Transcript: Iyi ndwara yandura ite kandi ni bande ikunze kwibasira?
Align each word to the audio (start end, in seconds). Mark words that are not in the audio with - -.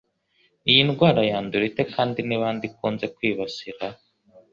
Iyi 0.69 0.81
ndwara 0.89 1.21
yandura 1.29 1.63
ite 1.69 1.83
kandi 1.95 2.19
ni 2.27 2.37
bande 2.41 2.63
ikunze 2.69 3.05
kwibasira? 3.15 3.85